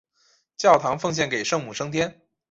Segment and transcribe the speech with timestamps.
[0.57, 2.21] 教堂奉献给圣母升天。